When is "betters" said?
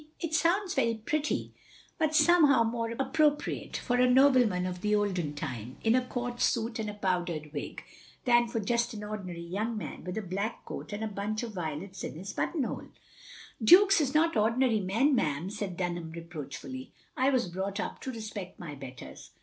18.73-19.29